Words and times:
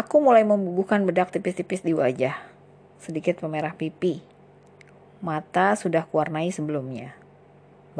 Aku 0.00 0.16
mulai 0.24 0.48
membubuhkan 0.48 1.04
bedak 1.04 1.28
tipis-tipis 1.28 1.84
di 1.84 1.92
wajah, 1.92 2.32
sedikit 2.96 3.36
pemerah 3.36 3.76
pipi. 3.76 4.24
Mata 5.20 5.76
sudah 5.76 6.08
kuwarnai 6.08 6.48
sebelumnya. 6.48 7.12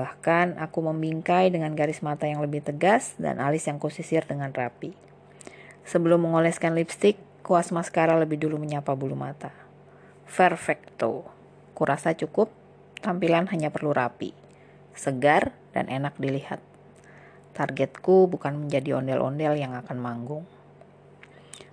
Bahkan 0.00 0.56
aku 0.56 0.80
membingkai 0.80 1.52
dengan 1.52 1.76
garis 1.76 2.00
mata 2.00 2.24
yang 2.24 2.40
lebih 2.40 2.64
tegas 2.64 3.12
dan 3.21 3.36
alis 3.36 3.68
yang 3.68 3.76
kusisir 3.76 4.24
dengan 4.24 4.48
rapi. 4.48 4.96
Sebelum 5.84 6.25
mengoleskan 6.25 6.73
lipstik, 6.73 7.21
kuas 7.45 7.68
maskara 7.68 8.17
lebih 8.17 8.41
dulu 8.41 8.57
menyapa 8.57 8.96
bulu 8.96 9.12
mata. 9.12 9.53
Perfecto. 10.25 11.29
Kurasa 11.77 12.17
cukup, 12.17 12.48
tampilan 13.05 13.45
hanya 13.53 13.69
perlu 13.69 13.93
rapi, 13.93 14.32
segar, 14.96 15.53
dan 15.77 15.93
enak 15.93 16.17
dilihat. 16.17 16.64
Targetku 17.53 18.25
bukan 18.25 18.57
menjadi 18.57 18.96
ondel-ondel 18.96 19.53
yang 19.61 19.77
akan 19.77 20.01
manggung. 20.01 20.48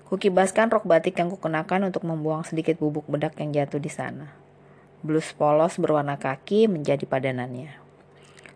Kukibaskan 0.07 0.71
rok 0.71 0.87
batik 0.87 1.19
yang 1.19 1.27
kukenakan 1.27 1.91
untuk 1.91 2.07
membuang 2.07 2.47
sedikit 2.47 2.79
bubuk 2.79 3.03
bedak 3.11 3.35
yang 3.43 3.51
jatuh 3.51 3.75
di 3.75 3.91
sana. 3.91 4.31
Blus 5.03 5.35
polos 5.35 5.75
berwarna 5.75 6.15
kaki 6.15 6.71
menjadi 6.71 7.03
padanannya. 7.03 7.75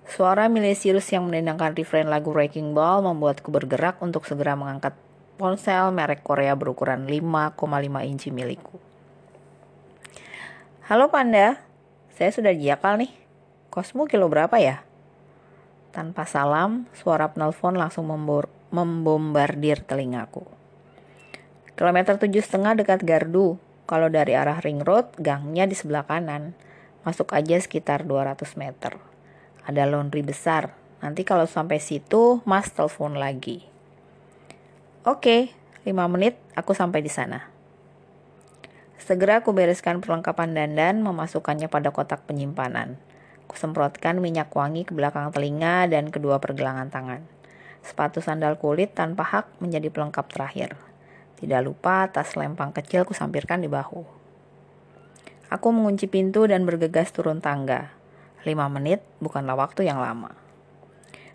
Suara 0.07 0.47
Milesius 0.47 1.11
yang 1.11 1.27
menendangkan 1.27 1.75
refrain 1.75 2.07
lagu 2.07 2.31
Wrecking 2.31 2.71
Ball 2.71 3.03
membuatku 3.03 3.51
bergerak 3.51 3.99
untuk 3.99 4.23
segera 4.23 4.55
mengangkat 4.55 4.95
ponsel 5.35 5.91
merek 5.91 6.23
Korea 6.23 6.55
berukuran 6.55 7.03
5,5 7.03 7.59
inci 8.07 8.31
milikku. 8.31 8.79
Halo 10.87 11.11
Panda, 11.11 11.59
saya 12.15 12.31
sudah 12.31 12.55
di 12.55 12.71
Jakal 12.71 12.95
nih. 13.03 13.11
Kosmu 13.67 14.07
kilo 14.07 14.31
berapa 14.31 14.55
ya? 14.55 14.87
Tanpa 15.91 16.23
salam, 16.23 16.87
suara 16.95 17.27
penelpon 17.27 17.75
langsung 17.75 18.07
membombardir 18.71 19.83
telingaku. 19.83 20.60
Kilometer 21.79 22.19
tujuh 22.19 22.43
setengah 22.43 22.75
dekat 22.75 23.01
Gardu. 23.07 23.55
Kalau 23.87 24.07
dari 24.07 24.35
arah 24.35 24.59
ring 24.59 24.83
road, 24.83 25.11
gangnya 25.19 25.67
di 25.67 25.75
sebelah 25.75 26.07
kanan. 26.07 26.55
Masuk 27.01 27.33
aja 27.33 27.57
sekitar 27.57 28.05
200 28.05 28.55
meter. 28.59 28.99
Ada 29.65 29.87
laundry 29.87 30.21
besar. 30.21 30.75
Nanti 31.01 31.25
kalau 31.25 31.49
sampai 31.49 31.81
situ, 31.81 32.39
mas 32.45 32.69
telepon 32.69 33.17
lagi. 33.17 33.65
Oke, 35.01 35.49
5 35.81 35.91
menit 36.13 36.37
aku 36.53 36.77
sampai 36.77 37.01
di 37.01 37.09
sana. 37.09 37.49
Segera 39.01 39.41
aku 39.41 39.49
bereskan 39.49 39.97
perlengkapan 39.97 40.53
dandan, 40.53 41.01
memasukkannya 41.01 41.73
pada 41.73 41.89
kotak 41.89 42.21
penyimpanan. 42.29 43.01
Kusemprotkan 43.49 44.21
minyak 44.21 44.53
wangi 44.53 44.85
ke 44.85 44.93
belakang 44.93 45.33
telinga 45.33 45.89
dan 45.89 46.13
kedua 46.13 46.37
pergelangan 46.37 46.93
tangan. 46.93 47.25
Sepatu 47.81 48.21
sandal 48.21 48.61
kulit 48.61 48.93
tanpa 48.93 49.25
hak 49.25 49.57
menjadi 49.57 49.89
pelengkap 49.89 50.29
terakhir. 50.29 50.90
Tidak 51.41 51.61
lupa 51.65 52.05
tas 52.13 52.37
lempang 52.37 52.69
kecil 52.69 53.01
kusampirkan 53.01 53.65
di 53.65 53.67
bahu. 53.67 54.05
Aku 55.49 55.67
mengunci 55.73 56.05
pintu 56.05 56.45
dan 56.45 56.63
bergegas 56.63 57.09
turun 57.09 57.41
tangga. 57.41 57.91
Lima 58.45 58.69
menit 58.69 59.01
bukanlah 59.17 59.57
waktu 59.57 59.89
yang 59.89 59.97
lama. 59.97 60.31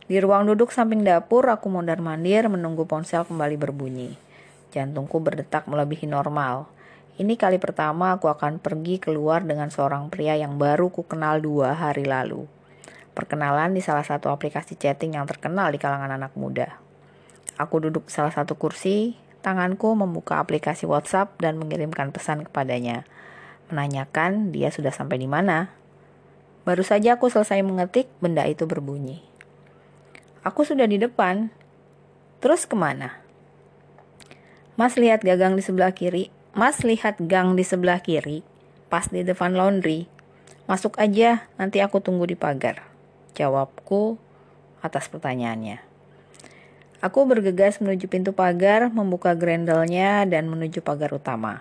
Di 0.06 0.22
ruang 0.22 0.46
duduk 0.46 0.70
samping 0.70 1.02
dapur, 1.02 1.50
aku 1.50 1.66
mondar-mandir 1.66 2.46
menunggu 2.46 2.86
ponsel 2.86 3.26
kembali 3.26 3.58
berbunyi. 3.58 4.14
Jantungku 4.70 5.18
berdetak 5.18 5.66
melebihi 5.66 6.06
normal. 6.06 6.70
Ini 7.18 7.34
kali 7.34 7.58
pertama 7.58 8.14
aku 8.14 8.30
akan 8.30 8.62
pergi 8.62 9.02
keluar 9.02 9.42
dengan 9.42 9.66
seorang 9.66 10.06
pria 10.06 10.38
yang 10.38 10.54
baru 10.62 10.94
ku 10.94 11.02
kenal 11.02 11.42
dua 11.42 11.74
hari 11.74 12.06
lalu. 12.06 12.46
Perkenalan 13.18 13.74
di 13.74 13.82
salah 13.82 14.06
satu 14.06 14.30
aplikasi 14.30 14.78
chatting 14.78 15.18
yang 15.18 15.26
terkenal 15.26 15.74
di 15.74 15.82
kalangan 15.82 16.14
anak 16.14 16.36
muda. 16.38 16.78
Aku 17.58 17.82
duduk 17.82 18.06
di 18.06 18.12
salah 18.14 18.30
satu 18.30 18.54
kursi, 18.54 19.16
Tanganku 19.46 19.94
membuka 19.94 20.42
aplikasi 20.42 20.90
WhatsApp 20.90 21.38
dan 21.38 21.54
mengirimkan 21.54 22.10
pesan 22.10 22.50
kepadanya, 22.50 23.06
menanyakan 23.70 24.50
dia 24.50 24.74
sudah 24.74 24.90
sampai 24.90 25.22
di 25.22 25.30
mana. 25.30 25.70
Baru 26.66 26.82
saja 26.82 27.14
aku 27.14 27.30
selesai 27.30 27.62
mengetik, 27.62 28.10
benda 28.18 28.42
itu 28.42 28.66
berbunyi. 28.66 29.22
Aku 30.42 30.66
sudah 30.66 30.90
di 30.90 30.98
depan. 30.98 31.54
Terus 32.42 32.66
ke 32.66 32.74
mana? 32.74 33.22
Mas 34.74 34.98
lihat 34.98 35.22
gagang 35.22 35.54
di 35.54 35.62
sebelah 35.62 35.94
kiri. 35.94 36.34
Mas 36.50 36.82
lihat 36.82 37.22
gang 37.22 37.54
di 37.54 37.62
sebelah 37.62 38.02
kiri, 38.02 38.42
pas 38.90 39.06
di 39.06 39.22
depan 39.22 39.54
laundry. 39.54 40.10
Masuk 40.66 40.98
aja, 40.98 41.46
nanti 41.54 41.78
aku 41.78 42.02
tunggu 42.02 42.26
di 42.26 42.34
pagar. 42.34 42.82
Jawabku 43.38 44.18
atas 44.82 45.06
pertanyaannya. 45.06 45.95
Aku 47.04 47.28
bergegas 47.28 47.76
menuju 47.76 48.08
pintu 48.08 48.32
pagar, 48.32 48.88
membuka 48.88 49.36
grendelnya, 49.36 50.24
dan 50.24 50.48
menuju 50.48 50.80
pagar 50.80 51.12
utama. 51.12 51.60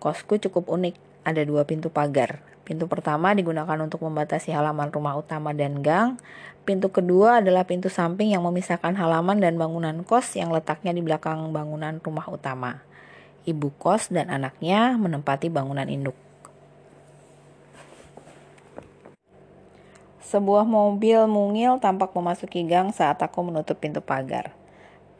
Kosku 0.00 0.40
cukup 0.40 0.72
unik, 0.72 0.96
ada 1.20 1.44
dua 1.44 1.68
pintu 1.68 1.92
pagar. 1.92 2.40
Pintu 2.64 2.88
pertama 2.88 3.36
digunakan 3.36 3.76
untuk 3.76 4.00
membatasi 4.00 4.56
halaman 4.56 4.88
rumah 4.88 5.20
utama 5.20 5.52
dan 5.52 5.84
gang. 5.84 6.16
Pintu 6.64 6.88
kedua 6.88 7.44
adalah 7.44 7.68
pintu 7.68 7.92
samping 7.92 8.32
yang 8.32 8.40
memisahkan 8.40 8.96
halaman 8.96 9.36
dan 9.36 9.60
bangunan 9.60 10.00
kos 10.00 10.38
yang 10.38 10.48
letaknya 10.48 10.96
di 10.96 11.04
belakang 11.04 11.52
bangunan 11.52 12.00
rumah 12.00 12.24
utama. 12.32 12.80
Ibu 13.44 13.76
kos 13.76 14.08
dan 14.08 14.32
anaknya 14.32 14.96
menempati 14.96 15.52
bangunan 15.52 15.88
induk. 15.92 16.16
Sebuah 20.24 20.62
mobil 20.62 21.26
mungil 21.26 21.82
tampak 21.82 22.14
memasuki 22.14 22.62
gang 22.64 22.94
saat 22.94 23.18
aku 23.18 23.42
menutup 23.42 23.82
pintu 23.82 23.98
pagar. 23.98 24.59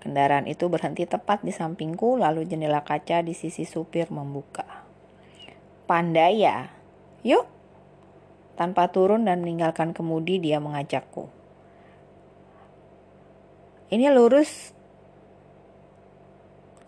Kendaraan 0.01 0.49
itu 0.49 0.65
berhenti 0.73 1.05
tepat 1.05 1.45
di 1.45 1.53
sampingku, 1.53 2.17
lalu 2.17 2.49
jendela 2.49 2.81
kaca 2.81 3.21
di 3.21 3.37
sisi 3.37 3.69
supir 3.69 4.09
membuka. 4.09 4.65
Pandaya, 5.85 6.73
yuk. 7.21 7.45
Tanpa 8.57 8.89
turun 8.89 9.29
dan 9.29 9.45
meninggalkan 9.45 9.93
kemudi, 9.93 10.41
dia 10.41 10.57
mengajakku. 10.57 11.29
Ini 13.93 14.09
lurus 14.09 14.73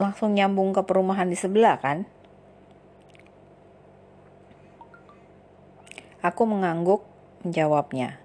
langsung 0.00 0.32
nyambung 0.32 0.72
ke 0.72 0.80
perumahan 0.86 1.28
di 1.28 1.36
sebelah 1.36 1.76
kan? 1.78 2.08
Aku 6.22 6.46
mengangguk 6.46 7.02
menjawabnya. 7.42 8.22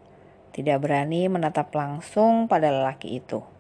Tidak 0.54 0.78
berani 0.78 1.26
menatap 1.26 1.74
langsung 1.74 2.46
pada 2.46 2.70
lelaki 2.70 3.18
itu. 3.18 3.57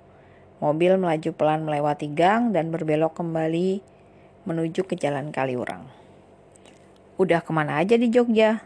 Mobil 0.57 0.97
melaju 0.97 1.29
pelan 1.38 1.62
melewati 1.62 2.09
gang 2.09 2.50
dan 2.50 2.73
berbelok 2.73 3.13
kembali 3.13 3.85
menuju 4.50 4.90
ke 4.90 4.97
jalan 4.97 5.29
Kaliurang. 5.29 5.85
Udah 7.22 7.45
ke 7.45 7.53
mana 7.53 7.78
aja 7.78 7.94
di 7.94 8.09
Jogja? 8.09 8.66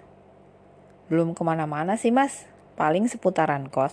Belum 1.12 1.35
ke 1.35 1.44
mana-mana 1.44 2.00
sih 2.00 2.16
mas, 2.16 2.47
paling 2.80 3.12
seputaran 3.12 3.68
kos. 3.68 3.91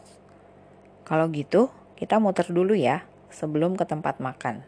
Kalau 1.02 1.26
gitu, 1.34 1.74
kita 1.98 2.22
muter 2.22 2.46
dulu 2.46 2.78
ya, 2.78 3.02
sebelum 3.34 3.74
ke 3.74 3.82
tempat 3.82 4.22
makan. 4.22 4.62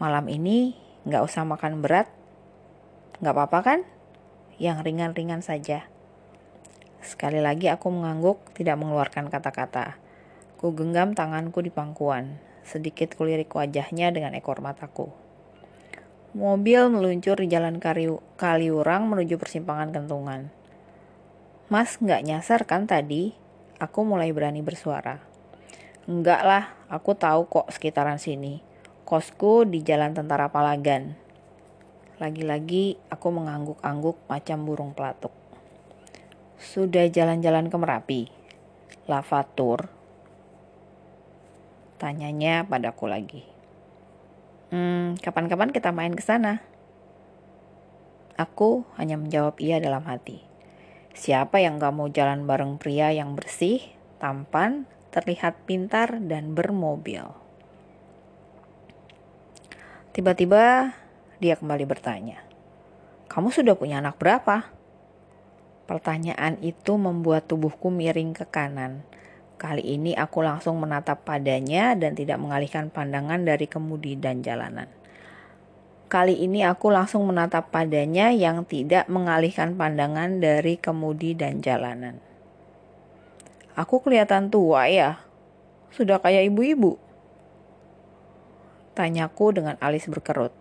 Malam 0.00 0.32
ini 0.32 0.78
nggak 1.04 1.24
usah 1.28 1.44
makan 1.44 1.84
berat, 1.84 2.08
nggak 3.20 3.34
apa-apa 3.36 3.58
kan? 3.60 3.80
Yang 4.56 4.88
ringan-ringan 4.88 5.44
saja. 5.44 5.84
Sekali 7.04 7.44
lagi 7.44 7.68
aku 7.68 7.92
mengangguk, 7.92 8.40
tidak 8.56 8.80
mengeluarkan 8.80 9.28
kata-kata. 9.28 10.07
Ku 10.58 10.74
genggam 10.74 11.14
tanganku 11.14 11.62
di 11.62 11.70
pangkuan, 11.70 12.42
sedikit 12.66 13.14
kulirik 13.14 13.54
wajahnya 13.54 14.10
dengan 14.10 14.34
ekor 14.34 14.58
mataku. 14.58 15.14
Mobil 16.34 16.90
meluncur 16.90 17.38
di 17.38 17.46
jalan 17.46 17.78
Kaliurang 18.34 19.06
menuju 19.06 19.38
persimpangan 19.38 19.94
kentungan. 19.94 20.50
Mas 21.70 22.02
nggak 22.02 22.26
nyasar 22.26 22.66
kan 22.66 22.90
tadi? 22.90 23.38
Aku 23.78 24.02
mulai 24.02 24.34
berani 24.34 24.58
bersuara. 24.58 25.22
Enggak 26.10 26.42
lah, 26.42 26.74
aku 26.90 27.14
tahu 27.14 27.46
kok 27.46 27.70
sekitaran 27.70 28.18
sini. 28.18 28.58
Kosku 29.06 29.62
di 29.62 29.86
jalan 29.86 30.10
Tentara 30.10 30.50
Palagan. 30.50 31.14
Lagi-lagi 32.18 32.98
aku 33.14 33.30
mengangguk-angguk 33.30 34.26
macam 34.26 34.66
burung 34.66 34.90
pelatuk. 34.90 35.30
Sudah 36.58 37.06
jalan-jalan 37.06 37.70
ke 37.70 37.76
Merapi? 37.78 38.22
Lavatur, 39.06 39.97
Tanyanya 41.98 42.62
padaku 42.62 43.10
lagi. 43.10 43.42
Hmm, 44.70 45.18
kapan-kapan 45.18 45.74
kita 45.74 45.90
main 45.90 46.14
ke 46.14 46.22
sana? 46.22 46.62
Aku 48.38 48.86
hanya 48.94 49.18
menjawab 49.18 49.58
iya 49.58 49.82
dalam 49.82 50.06
hati. 50.06 50.38
Siapa 51.10 51.58
yang 51.58 51.82
gak 51.82 51.90
mau 51.90 52.06
jalan 52.06 52.46
bareng 52.46 52.78
pria 52.78 53.10
yang 53.10 53.34
bersih, 53.34 53.82
tampan, 54.22 54.86
terlihat 55.10 55.66
pintar, 55.66 56.22
dan 56.22 56.54
bermobil? 56.54 57.34
Tiba-tiba 60.14 60.94
dia 61.42 61.58
kembali 61.58 61.82
bertanya, 61.82 62.46
"Kamu 63.26 63.50
sudah 63.50 63.74
punya 63.74 63.98
anak 63.98 64.22
berapa?" 64.22 64.70
Pertanyaan 65.90 66.62
itu 66.62 66.94
membuat 66.94 67.50
tubuhku 67.50 67.90
miring 67.90 68.38
ke 68.38 68.46
kanan 68.46 69.02
Kali 69.58 69.82
ini 69.82 70.14
aku 70.14 70.38
langsung 70.38 70.78
menatap 70.78 71.26
padanya 71.26 71.98
dan 71.98 72.14
tidak 72.14 72.38
mengalihkan 72.38 72.94
pandangan 72.94 73.42
dari 73.42 73.66
kemudi 73.66 74.14
dan 74.14 74.38
jalanan. 74.38 74.86
Kali 76.06 76.38
ini 76.40 76.62
aku 76.62 76.94
langsung 76.94 77.26
menatap 77.26 77.74
padanya 77.74 78.30
yang 78.30 78.62
tidak 78.64 79.10
mengalihkan 79.10 79.74
pandangan 79.74 80.40
dari 80.40 80.78
kemudi 80.78 81.34
dan 81.34 81.58
jalanan. 81.58 82.22
Aku 83.74 83.98
kelihatan 83.98 84.46
tua 84.48 84.86
ya? 84.86 85.20
Sudah 85.90 86.22
kayak 86.22 86.48
ibu-ibu? 86.48 86.94
Tanyaku 88.94 89.58
dengan 89.58 89.74
alis 89.82 90.06
berkerut. 90.06 90.54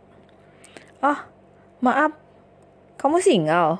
Ah, 0.99 1.29
maaf. 1.79 2.17
Kamu 2.97 3.21
single? 3.21 3.77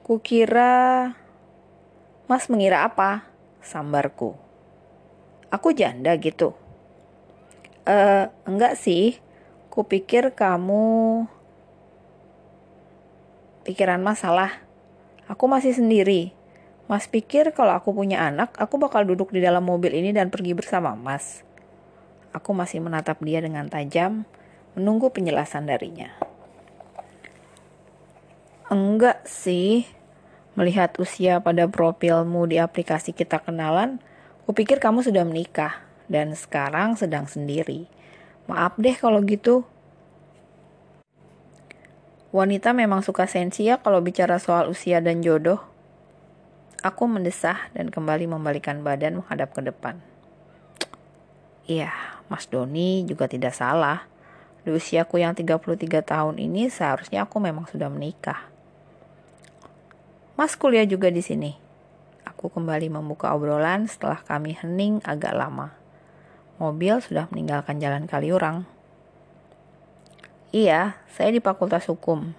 Kukira... 0.00 1.12
Mas 2.26 2.50
mengira 2.50 2.82
apa? 2.82 3.29
Sambarku. 3.60 4.36
Aku 5.52 5.72
janda 5.76 6.16
gitu. 6.16 6.56
Uh, 7.88 8.28
enggak 8.44 8.76
sih 8.76 9.18
Kupikir 9.70 10.34
kamu 10.34 11.30
pikiran 13.62 14.02
masalah. 14.02 14.58
Aku 15.30 15.46
masih 15.46 15.70
sendiri. 15.70 16.34
Mas 16.90 17.06
pikir 17.06 17.54
kalau 17.54 17.78
aku 17.78 17.94
punya 17.94 18.18
anak, 18.26 18.50
aku 18.58 18.82
bakal 18.82 19.06
duduk 19.06 19.30
di 19.30 19.38
dalam 19.38 19.62
mobil 19.62 19.94
ini 19.94 20.10
dan 20.10 20.26
pergi 20.26 20.58
bersama 20.58 20.98
Mas. 20.98 21.46
Aku 22.34 22.50
masih 22.50 22.82
menatap 22.82 23.22
dia 23.22 23.38
dengan 23.38 23.70
tajam, 23.70 24.26
menunggu 24.74 25.14
penjelasan 25.14 25.70
darinya. 25.70 26.10
Enggak 28.74 29.22
sih, 29.22 29.86
melihat 30.58 30.94
usia 30.98 31.38
pada 31.38 31.70
profilmu 31.70 32.46
di 32.50 32.58
aplikasi 32.58 33.14
kita 33.14 33.38
kenalan, 33.38 34.02
kupikir 34.46 34.82
kamu 34.82 35.06
sudah 35.06 35.22
menikah 35.22 35.82
dan 36.10 36.34
sekarang 36.34 36.98
sedang 36.98 37.30
sendiri. 37.30 37.86
Maaf 38.50 38.74
deh 38.76 38.94
kalau 38.98 39.22
gitu. 39.22 39.62
Wanita 42.30 42.74
memang 42.74 43.02
suka 43.02 43.26
sensi 43.26 43.66
ya 43.66 43.82
kalau 43.82 44.02
bicara 44.02 44.38
soal 44.38 44.70
usia 44.70 45.02
dan 45.02 45.22
jodoh. 45.22 45.62
Aku 46.80 47.04
mendesah 47.10 47.70
dan 47.74 47.92
kembali 47.92 48.30
membalikan 48.30 48.80
badan 48.80 49.20
menghadap 49.20 49.52
ke 49.52 49.60
depan. 49.60 50.00
Iya, 51.68 51.92
Mas 52.26 52.48
Doni 52.50 53.06
juga 53.06 53.30
tidak 53.30 53.54
salah. 53.54 54.06
Di 54.66 54.74
usiaku 54.74 55.20
yang 55.22 55.36
33 55.36 56.02
tahun 56.02 56.36
ini 56.42 56.70
seharusnya 56.72 57.26
aku 57.28 57.38
memang 57.38 57.68
sudah 57.70 57.86
menikah. 57.86 58.50
Mas 60.40 60.56
kuliah 60.56 60.88
juga 60.88 61.12
di 61.12 61.20
sini. 61.20 61.52
Aku 62.24 62.48
kembali 62.48 62.88
membuka 62.88 63.36
obrolan 63.36 63.84
setelah 63.84 64.24
kami 64.24 64.56
hening 64.56 65.04
agak 65.04 65.36
lama 65.36 65.76
mobil 66.60 67.00
sudah 67.00 67.26
meninggalkan 67.32 67.80
jalan 67.80 68.04
Kaliurang. 68.04 68.68
Iya, 70.52 71.00
saya 71.08 71.32
di 71.32 71.40
Fakultas 71.40 71.88
Hukum. 71.88 72.36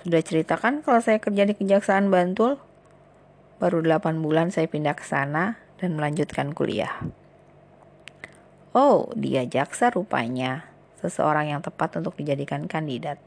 Sudah 0.00 0.24
ceritakan 0.24 0.80
kalau 0.80 1.04
saya 1.04 1.20
kerja 1.20 1.44
di 1.44 1.52
Kejaksaan 1.52 2.08
Bantul? 2.08 2.56
Baru 3.60 3.84
8 3.84 4.24
bulan 4.24 4.48
saya 4.48 4.64
pindah 4.64 4.96
ke 4.96 5.04
sana 5.04 5.60
dan 5.76 6.00
melanjutkan 6.00 6.56
kuliah. 6.56 7.04
Oh, 8.72 9.12
dia 9.14 9.44
jaksa 9.44 9.92
rupanya. 9.92 10.66
Seseorang 10.98 11.52
yang 11.52 11.60
tepat 11.60 12.00
untuk 12.00 12.16
dijadikan 12.16 12.64
kandidat. 12.64 13.20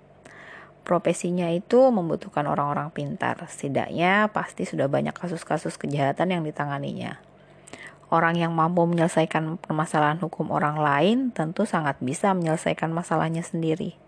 Profesinya 0.88 1.52
itu 1.52 1.92
membutuhkan 1.92 2.48
orang-orang 2.48 2.88
pintar. 2.96 3.36
Setidaknya 3.52 4.32
pasti 4.32 4.64
sudah 4.64 4.88
banyak 4.88 5.12
kasus-kasus 5.12 5.76
kejahatan 5.76 6.32
yang 6.32 6.48
ditanganinya. 6.48 7.20
Orang 8.08 8.40
yang 8.40 8.56
mampu 8.56 8.88
menyelesaikan 8.88 9.60
permasalahan 9.60 10.16
hukum 10.24 10.48
orang 10.48 10.80
lain 10.80 11.36
tentu 11.36 11.68
sangat 11.68 12.00
bisa 12.00 12.32
menyelesaikan 12.32 12.88
masalahnya 12.88 13.44
sendiri. 13.44 14.00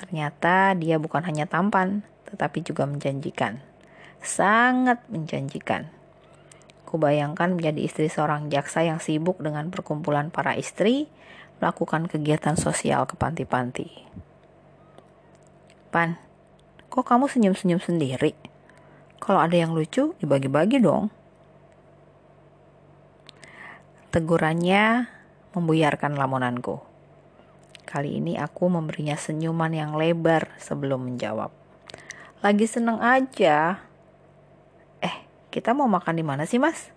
Ternyata 0.00 0.72
dia 0.80 0.96
bukan 0.96 1.28
hanya 1.28 1.44
tampan, 1.44 2.08
tetapi 2.24 2.64
juga 2.64 2.88
menjanjikan. 2.88 3.60
Sangat 4.24 5.04
menjanjikan. 5.12 5.92
Kubayangkan 6.88 7.52
menjadi 7.52 7.84
istri 7.84 8.08
seorang 8.08 8.48
jaksa 8.48 8.80
yang 8.80 8.96
sibuk 8.96 9.36
dengan 9.44 9.68
perkumpulan 9.68 10.32
para 10.32 10.56
istri, 10.56 11.12
melakukan 11.60 12.08
kegiatan 12.08 12.56
sosial 12.56 13.04
ke 13.04 13.12
panti-panti. 13.20 14.08
Pan, 15.86 16.18
kok 16.90 17.06
kamu 17.06 17.30
senyum-senyum 17.30 17.78
sendiri? 17.78 18.34
Kalau 19.22 19.38
ada 19.38 19.54
yang 19.54 19.72
lucu, 19.72 20.12
dibagi-bagi 20.18 20.82
dong. 20.82 21.08
Tegurannya 24.10 25.06
membuyarkan 25.54 26.18
lamunanku. 26.18 26.82
Kali 27.86 28.18
ini 28.18 28.34
aku 28.34 28.66
memberinya 28.66 29.14
senyuman 29.14 29.70
yang 29.70 29.94
lebar 29.94 30.52
sebelum 30.58 31.06
menjawab. 31.06 31.54
Lagi 32.42 32.66
seneng 32.66 32.98
aja. 32.98 33.80
Eh, 35.00 35.16
kita 35.54 35.70
mau 35.72 35.86
makan 35.86 36.18
di 36.18 36.24
mana 36.26 36.44
sih, 36.44 36.58
Mas? 36.58 36.90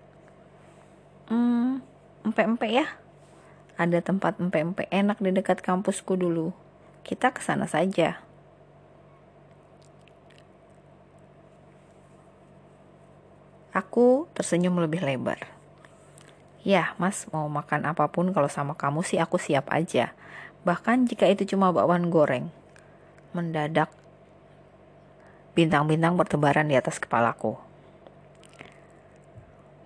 Hmm, 1.29 1.85
empe-empe 2.25 2.67
ya. 2.67 2.89
Ada 3.79 4.01
tempat 4.03 4.41
empe-empe 4.41 4.89
enak 4.91 5.21
di 5.21 5.31
dekat 5.31 5.61
kampusku 5.61 6.17
dulu. 6.17 6.51
Kita 7.05 7.31
ke 7.31 7.39
sana 7.39 7.69
saja. 7.69 8.28
Aku 13.79 14.27
tersenyum 14.35 14.75
lebih 14.75 14.99
lebar. 14.99 15.47
Ya, 16.67 16.91
Mas, 16.99 17.23
mau 17.31 17.47
makan 17.47 17.87
apa 17.87 18.11
pun 18.11 18.35
kalau 18.35 18.51
sama 18.51 18.75
kamu 18.75 19.07
sih 19.07 19.15
aku 19.15 19.39
siap 19.39 19.71
aja. 19.71 20.11
Bahkan 20.67 21.07
jika 21.07 21.23
itu 21.31 21.55
cuma 21.55 21.71
bakwan 21.71 22.11
goreng. 22.11 22.51
Mendadak 23.31 23.87
bintang-bintang 25.55 26.19
bertebaran 26.19 26.67
di 26.67 26.75
atas 26.75 26.99
kepalaku. 26.99 27.55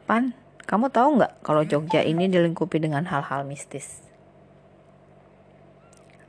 Pan, 0.10 0.34
kamu 0.66 0.89
tahu 0.89 1.22
nggak 1.22 1.46
kalau 1.46 1.62
Jogja 1.62 2.01
ini 2.01 2.25
dilingkupi 2.25 2.81
dengan 2.81 3.06
hal-hal 3.06 3.46
mistis? 3.46 4.01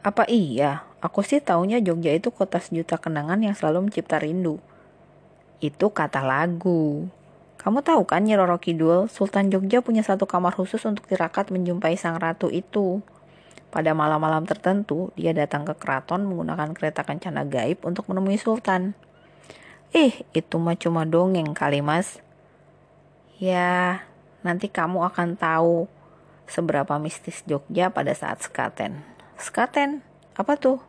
Apa 0.04 0.28
iya? 0.28 0.84
Aku 1.00 1.24
sih 1.24 1.40
taunya 1.40 1.80
Jogja 1.80 2.12
itu 2.12 2.28
kota 2.28 2.60
sejuta 2.60 3.00
kenangan 3.00 3.40
yang 3.40 3.56
selalu 3.56 3.88
mencipta 3.88 4.20
rindu. 4.20 4.60
Itu 5.64 5.88
kata 5.88 6.20
lagu. 6.20 7.08
Kamu 7.64 7.80
tahu 7.80 8.04
kan 8.04 8.28
Nyi 8.28 8.36
Roro 8.36 8.60
Kidul, 8.60 9.08
Sultan 9.08 9.48
Jogja 9.48 9.80
punya 9.80 10.04
satu 10.04 10.28
kamar 10.28 10.52
khusus 10.52 10.84
untuk 10.84 11.08
tirakat 11.08 11.48
menjumpai 11.48 11.96
sang 11.96 12.20
ratu 12.20 12.52
itu. 12.52 13.00
Pada 13.72 13.96
malam-malam 13.96 14.44
tertentu, 14.44 15.08
dia 15.16 15.32
datang 15.32 15.64
ke 15.64 15.72
keraton 15.72 16.28
menggunakan 16.28 16.76
kereta 16.76 17.08
kencana 17.08 17.48
gaib 17.48 17.80
untuk 17.88 18.04
menemui 18.12 18.36
Sultan. 18.36 18.92
Eh, 19.96 20.28
itu 20.36 20.60
mah 20.60 20.76
cuma 20.76 21.08
dongeng 21.08 21.56
kali 21.56 21.80
mas. 21.80 22.20
Ya, 23.40 24.04
nanti 24.44 24.68
kamu 24.68 25.00
akan 25.08 25.40
tahu 25.40 25.88
seberapa 26.44 27.00
mistis 27.00 27.40
Jogja 27.48 27.88
pada 27.88 28.12
saat 28.12 28.44
sekaten. 28.44 29.00
Sekaten? 29.40 30.04
Apa 30.36 30.60
tuh? 30.60 30.84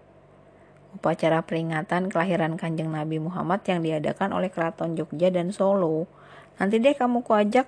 Upacara 0.91 1.39
peringatan 1.39 2.11
kelahiran 2.11 2.59
Kanjeng 2.59 2.91
Nabi 2.91 3.23
Muhammad 3.23 3.63
yang 3.63 3.79
diadakan 3.79 4.35
oleh 4.35 4.51
Keraton 4.51 4.99
Jogja 4.99 5.31
dan 5.31 5.55
Solo 5.55 6.11
Nanti 6.55 6.79
deh 6.79 6.95
kamu 6.95 7.21
ku 7.23 7.35
ajak 7.35 7.67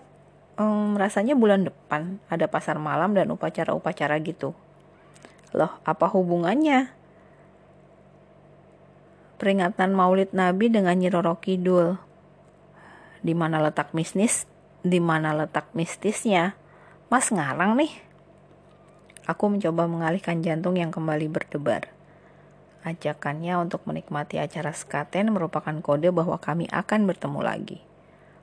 um, 0.58 0.96
rasanya 0.96 1.36
bulan 1.36 1.68
depan 1.68 2.20
ada 2.28 2.48
pasar 2.48 2.80
malam 2.82 3.12
dan 3.14 3.28
upacara-upacara 3.32 4.20
gitu. 4.24 4.56
Loh, 5.56 5.72
apa 5.88 6.06
hubungannya? 6.12 6.92
Peringatan 9.38 9.94
Maulid 9.94 10.34
Nabi 10.34 10.68
dengan 10.68 10.98
Nyi 10.98 11.14
Roro 11.14 11.38
Kidul. 11.38 11.96
Di 13.22 13.34
mana 13.38 13.62
letak 13.62 13.94
mistis? 13.94 14.50
Di 14.82 14.98
mana 14.98 15.32
letak 15.38 15.72
mistisnya? 15.78 16.58
Mas 17.08 17.30
ngarang 17.30 17.78
nih. 17.78 17.94
Aku 19.28 19.52
mencoba 19.52 19.86
mengalihkan 19.86 20.40
jantung 20.40 20.80
yang 20.80 20.90
kembali 20.90 21.28
berdebar. 21.28 21.92
Ajakannya 22.88 23.60
untuk 23.60 23.84
menikmati 23.84 24.40
acara 24.40 24.72
skaten 24.72 25.36
merupakan 25.36 25.76
kode 25.84 26.16
bahwa 26.16 26.40
kami 26.40 26.72
akan 26.72 27.04
bertemu 27.04 27.40
lagi. 27.44 27.80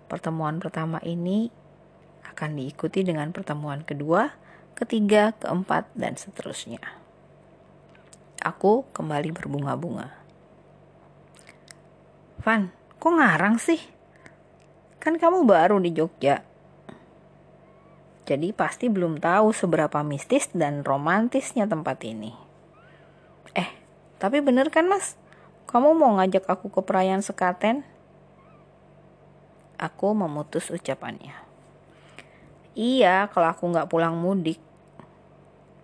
Pertemuan 0.04 0.60
pertama 0.60 1.00
ini 1.00 1.48
akan 2.28 2.58
diikuti 2.58 3.06
dengan 3.06 3.30
pertemuan 3.30 3.86
kedua, 3.86 4.34
ketiga, 4.74 5.32
keempat, 5.38 5.88
dan 5.94 6.18
seterusnya. 6.18 6.82
Aku 8.44 8.84
kembali 8.92 9.32
berbunga-bunga. 9.32 10.12
Van, 12.44 12.68
kok 13.00 13.14
ngarang 13.16 13.56
sih? 13.56 13.80
Kan 15.00 15.16
kamu 15.16 15.48
baru 15.48 15.80
di 15.80 15.96
Jogja. 15.96 16.44
Jadi 18.24 18.52
pasti 18.56 18.88
belum 18.88 19.20
tahu 19.20 19.52
seberapa 19.52 20.00
mistis 20.04 20.48
dan 20.52 20.80
romantisnya 20.84 21.68
tempat 21.68 22.00
ini. 22.04 22.32
Eh, 23.52 23.68
tapi 24.16 24.40
bener 24.40 24.68
kan 24.68 24.88
mas? 24.88 25.16
Kamu 25.68 25.96
mau 25.96 26.16
ngajak 26.20 26.48
aku 26.48 26.72
ke 26.72 26.80
perayaan 26.84 27.20
sekaten? 27.20 27.93
Aku 29.74 30.14
memutus 30.14 30.70
ucapannya. 30.70 31.34
Iya, 32.74 33.30
kalau 33.30 33.50
aku 33.54 33.70
nggak 33.70 33.90
pulang 33.90 34.18
mudik. 34.18 34.58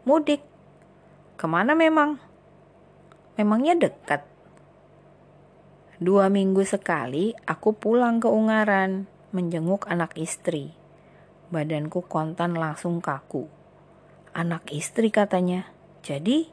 Mudik? 0.06 0.42
Ke 1.38 1.46
mana 1.46 1.78
memang? 1.78 2.18
Memangnya 3.38 3.78
dekat? 3.78 4.26
Dua 6.02 6.26
minggu 6.26 6.66
sekali 6.66 7.30
aku 7.46 7.78
pulang 7.78 8.18
ke 8.18 8.26
Ungaran, 8.26 9.06
menjenguk 9.30 9.86
anak 9.86 10.18
istri. 10.18 10.74
Badanku 11.50 12.02
kontan 12.06 12.58
langsung 12.58 12.98
kaku. 12.98 13.46
Anak 14.34 14.70
istri 14.70 15.10
katanya. 15.10 15.70
Jadi, 16.02 16.46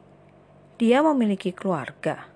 dia 0.78 1.02
memiliki 1.02 1.50
keluarga. 1.50 2.30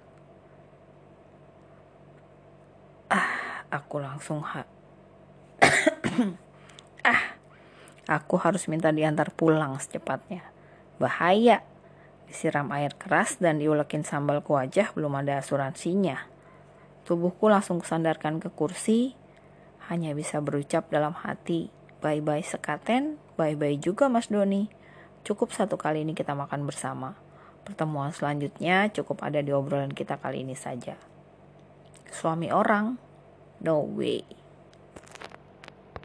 Ah, 3.11 3.62
aku 3.71 4.02
langsung 4.02 4.42
ha 4.42 4.82
ah, 7.12 7.23
aku 8.09 8.37
harus 8.37 8.69
minta 8.69 8.92
diantar 8.92 9.33
pulang 9.33 9.76
secepatnya. 9.81 10.45
Bahaya. 11.00 11.64
Disiram 12.28 12.73
air 12.73 12.97
keras 12.97 13.37
dan 13.37 13.61
diulekin 13.61 14.09
sambal 14.09 14.40
ke 14.40 14.50
wajah 14.57 14.97
belum 14.97 15.21
ada 15.21 15.37
asuransinya. 15.37 16.25
Tubuhku 17.04 17.50
langsung 17.52 17.83
kusandarkan 17.83 18.40
ke 18.40 18.49
kursi, 18.49 19.12
hanya 19.90 20.16
bisa 20.16 20.40
berucap 20.40 20.88
dalam 20.88 21.12
hati, 21.12 21.69
bye-bye 22.00 22.40
sekaten, 22.40 23.21
bye-bye 23.37 23.76
juga 23.76 24.09
Mas 24.09 24.33
Doni. 24.33 24.73
Cukup 25.28 25.52
satu 25.52 25.76
kali 25.76 26.09
ini 26.09 26.16
kita 26.16 26.33
makan 26.33 26.64
bersama. 26.64 27.19
Pertemuan 27.62 28.11
selanjutnya 28.16 28.88
cukup 28.90 29.23
ada 29.23 29.45
di 29.45 29.52
obrolan 29.52 29.92
kita 29.92 30.16
kali 30.16 30.42
ini 30.42 30.57
saja. 30.57 30.97
Suami 32.09 32.49
orang? 32.49 32.97
No 33.62 33.85
way. 33.87 34.41